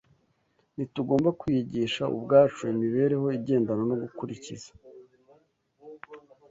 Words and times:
Ntitugomba 0.75 1.29
kwiyigisha 1.39 2.03
ubwacu 2.15 2.61
imibereho 2.73 3.27
igendana 3.39 3.83
no 3.89 3.95
gukurikiza 4.01 4.71